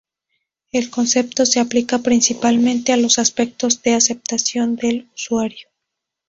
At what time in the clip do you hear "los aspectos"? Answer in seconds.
2.97-3.83